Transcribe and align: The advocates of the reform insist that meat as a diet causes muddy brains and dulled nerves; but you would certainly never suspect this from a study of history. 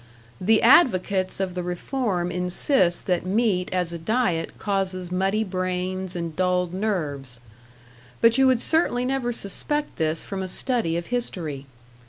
The 0.41 0.63
advocates 0.63 1.39
of 1.39 1.53
the 1.53 1.61
reform 1.61 2.31
insist 2.31 3.05
that 3.05 3.23
meat 3.23 3.69
as 3.71 3.93
a 3.93 3.99
diet 3.99 4.57
causes 4.57 5.11
muddy 5.11 5.43
brains 5.43 6.15
and 6.15 6.35
dulled 6.35 6.73
nerves; 6.73 7.39
but 8.19 8.35
you 8.35 8.47
would 8.47 8.61
certainly 8.61 9.05
never 9.05 9.31
suspect 9.31 9.97
this 9.97 10.23
from 10.23 10.41
a 10.41 10.47
study 10.47 10.97
of 10.97 11.05
history. 11.13 11.67